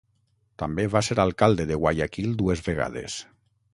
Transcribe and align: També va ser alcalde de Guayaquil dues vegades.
També 0.61 0.85
va 0.93 1.01
ser 1.07 1.17
alcalde 1.23 1.67
de 1.73 1.77
Guayaquil 1.83 2.33
dues 2.41 2.65
vegades. 2.69 3.19